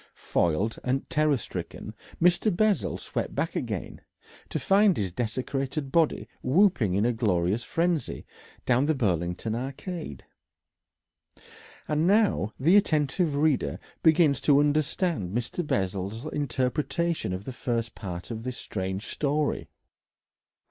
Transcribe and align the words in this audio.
Foiled 0.15 0.79
and 0.83 1.07
terror 1.11 1.37
stricken, 1.37 1.93
Mr. 2.19 2.49
Bessel 2.57 2.97
swept 2.97 3.35
back 3.35 3.55
again, 3.55 4.01
to 4.49 4.59
find 4.59 4.97
his 4.97 5.11
desecrated 5.11 5.91
body 5.91 6.27
whooping 6.41 6.95
in 6.95 7.05
a 7.05 7.13
glorious 7.13 7.61
frenzy 7.63 8.25
down 8.65 8.85
the 8.87 8.95
Burlington 8.95 9.53
Arcade.... 9.53 10.25
And 11.87 12.07
now 12.07 12.51
the 12.59 12.75
attentive 12.75 13.35
reader 13.35 13.77
begins 14.01 14.41
to 14.41 14.59
understand 14.59 15.35
Mr. 15.37 15.63
Bessel's 15.67 16.25
interpretation 16.33 17.31
of 17.31 17.43
the 17.45 17.53
first 17.53 17.93
part 17.93 18.31
of 18.31 18.41
this 18.41 18.57
strange 18.57 19.05
story. 19.05 19.69